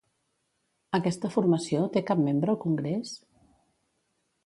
[0.99, 3.17] Aquesta formació té cap membre al congrés?